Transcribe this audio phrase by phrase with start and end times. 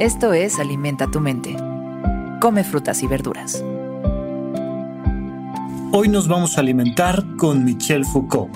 [0.00, 1.56] Esto es Alimenta tu mente.
[2.40, 3.62] Come frutas y verduras.
[5.92, 8.50] Hoy nos vamos a alimentar con Michel Foucault.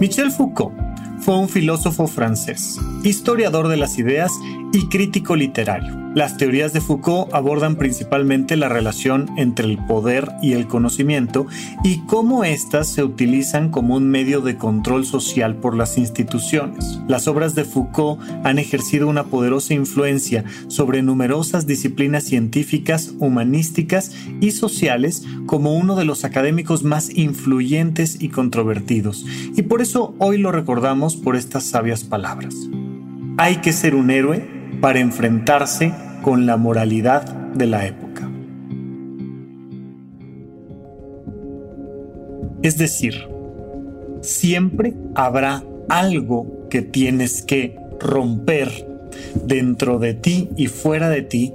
[0.00, 0.74] Michel Foucault
[1.20, 4.32] fue un filósofo francés, historiador de las ideas
[4.72, 5.98] y crítico literario.
[6.14, 11.46] Las teorías de Foucault abordan principalmente la relación entre el poder y el conocimiento
[11.84, 16.98] y cómo éstas se utilizan como un medio de control social por las instituciones.
[17.06, 24.50] Las obras de Foucault han ejercido una poderosa influencia sobre numerosas disciplinas científicas, humanísticas y
[24.52, 29.24] sociales como uno de los académicos más influyentes y controvertidos.
[29.56, 32.54] Y por eso hoy lo recordamos por estas sabias palabras.
[33.40, 34.44] Hay que ser un héroe
[34.80, 37.22] para enfrentarse con la moralidad
[37.54, 38.28] de la época.
[42.62, 43.14] Es decir,
[44.22, 48.88] siempre habrá algo que tienes que romper
[49.44, 51.54] dentro de ti y fuera de ti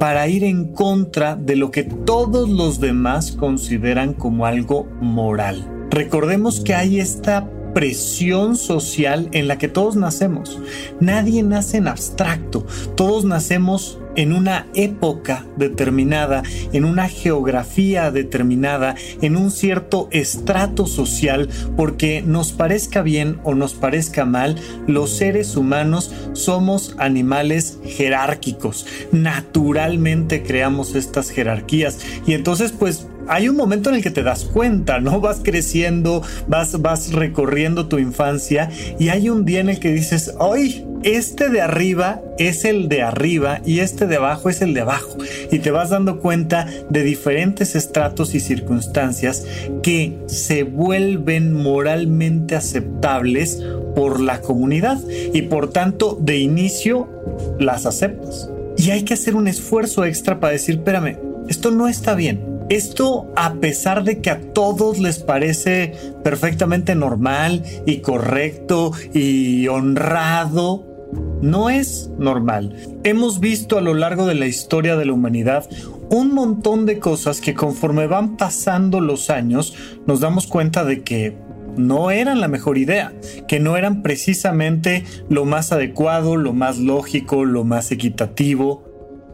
[0.00, 5.86] para ir en contra de lo que todos los demás consideran como algo moral.
[5.90, 10.58] Recordemos que hay esta presión social en la que todos nacemos.
[11.00, 19.36] Nadie nace en abstracto, todos nacemos en una época determinada, en una geografía determinada, en
[19.36, 26.12] un cierto estrato social, porque nos parezca bien o nos parezca mal, los seres humanos
[26.32, 28.86] somos animales jerárquicos.
[29.12, 34.44] Naturalmente creamos estas jerarquías y entonces pues hay un momento en el que te das
[34.44, 35.20] cuenta, ¿no?
[35.20, 40.34] Vas creciendo, vas, vas recorriendo tu infancia y hay un día en el que dices,
[40.40, 40.84] ¡ay!
[41.04, 45.16] Este de arriba es el de arriba y este de abajo es el de abajo.
[45.50, 49.46] Y te vas dando cuenta de diferentes estratos y circunstancias
[49.84, 53.62] que se vuelven moralmente aceptables
[53.94, 54.98] por la comunidad
[55.32, 57.08] y por tanto de inicio
[57.60, 58.50] las aceptas.
[58.76, 61.16] Y hay que hacer un esfuerzo extra para decir, espérame,
[61.48, 65.92] esto no está bien esto, a pesar de que a todos les parece
[66.22, 70.86] perfectamente normal y correcto y honrado,
[71.42, 72.76] no es normal.
[73.02, 75.68] Hemos visto a lo largo de la historia de la humanidad
[76.10, 79.74] un montón de cosas que conforme van pasando los años
[80.06, 81.36] nos damos cuenta de que
[81.76, 83.12] no eran la mejor idea,
[83.48, 88.84] que no eran precisamente lo más adecuado, lo más lógico, lo más equitativo,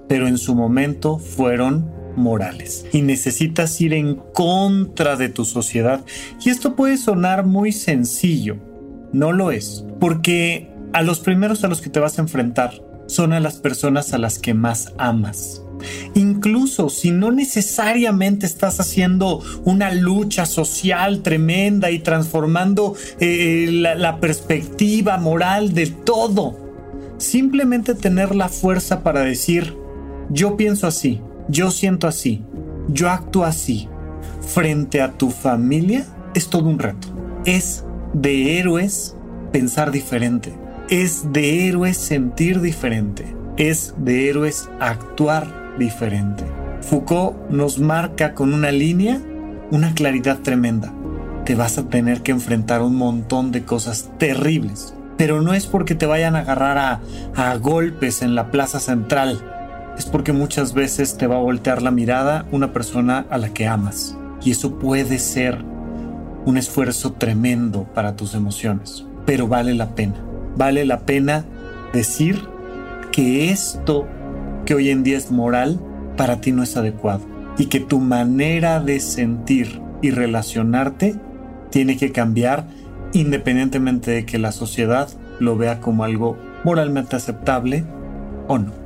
[0.09, 6.05] pero en su momento fueron morales y necesitas ir en contra de tu sociedad.
[6.45, 8.57] Y esto puede sonar muy sencillo,
[9.13, 13.33] no lo es, porque a los primeros a los que te vas a enfrentar son
[13.33, 15.63] a las personas a las que más amas.
[16.15, 24.19] Incluso si no necesariamente estás haciendo una lucha social tremenda y transformando eh, la, la
[24.19, 26.57] perspectiva moral de todo,
[27.19, 29.77] simplemente tener la fuerza para decir,
[30.31, 32.45] yo pienso así, yo siento así,
[32.89, 33.89] yo actúo así,
[34.41, 37.09] frente a tu familia, es todo un reto.
[37.45, 39.17] Es de héroes
[39.53, 40.53] pensar diferente.
[40.89, 43.25] Es de héroes sentir diferente.
[43.57, 46.45] Es de héroes actuar diferente.
[46.83, 49.21] Foucault nos marca con una línea
[49.71, 50.93] una claridad tremenda.
[51.45, 54.95] Te vas a tener que enfrentar un montón de cosas terribles.
[55.17, 57.01] Pero no es porque te vayan a agarrar a,
[57.35, 59.56] a golpes en la plaza central
[59.99, 63.67] es porque muchas veces te va a voltear la mirada una persona a la que
[63.67, 64.17] amas.
[64.43, 65.65] Y eso puede ser
[66.45, 70.15] un esfuerzo tremendo para tus emociones, pero vale la pena.
[70.57, 71.45] Vale la pena
[71.93, 72.41] decir
[73.11, 74.07] que esto
[74.65, 75.81] que hoy en día es moral
[76.17, 77.23] para ti no es adecuado
[77.59, 81.17] y que tu manera de sentir y relacionarte
[81.71, 82.67] tiene que cambiar
[83.13, 85.09] independientemente de que la sociedad
[85.39, 87.85] lo vea como algo moralmente aceptable
[88.49, 88.86] o no.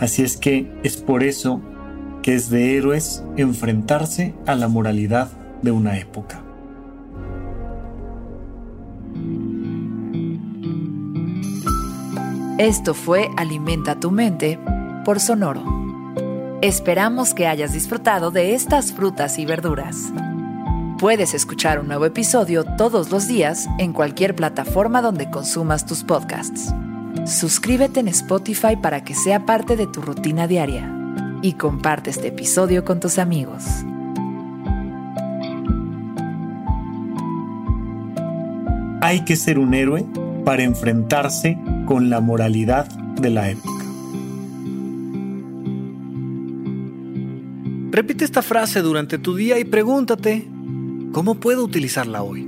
[0.00, 1.60] Así es que es por eso
[2.22, 5.30] que es de héroes enfrentarse a la moralidad
[5.62, 6.42] de una época.
[12.58, 14.58] Esto fue Alimenta tu mente
[15.04, 15.62] por Sonoro.
[16.60, 20.12] Esperamos que hayas disfrutado de estas frutas y verduras.
[20.98, 26.74] Puedes escuchar un nuevo episodio todos los días en cualquier plataforma donde consumas tus podcasts.
[27.26, 30.94] Suscríbete en Spotify para que sea parte de tu rutina diaria
[31.42, 33.64] y comparte este episodio con tus amigos.
[39.00, 40.04] Hay que ser un héroe
[40.44, 43.84] para enfrentarse con la moralidad de la época.
[47.90, 50.48] Repite esta frase durante tu día y pregúntate,
[51.12, 52.47] ¿cómo puedo utilizarla hoy?